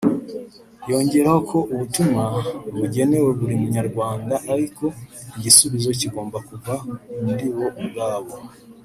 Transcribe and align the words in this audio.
yongeraho 0.89 1.39
ko 1.49 1.57
ubutumwa 1.73 2.23
bugenewe 2.79 3.29
buri 3.39 3.55
munyarwanda 3.61 4.35
ariko 4.53 4.85
igisubizo 5.37 5.89
kigomba 5.99 6.37
kuva 6.47 6.73
muri 7.25 7.47
bo 7.55 7.67
ubwabo 7.81 8.33